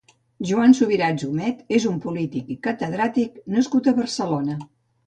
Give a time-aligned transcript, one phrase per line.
[0.51, 4.61] Joan Subirats Humet és un polític i catedràtic nascut a Barcelona.